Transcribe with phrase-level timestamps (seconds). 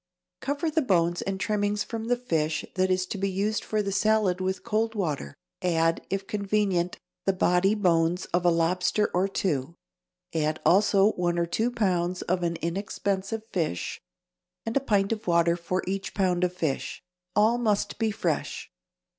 [0.39, 3.91] _)Cover the bones and trimmings from the fish that is to be used for the
[3.91, 9.75] salad with cold water; add, if convenient, the body bones of a lobster or two.
[10.33, 14.01] Add also one or two pounds of an inexpensive fish,
[14.65, 17.03] and a pint of water for each pound of fish.
[17.35, 18.71] All must be fresh.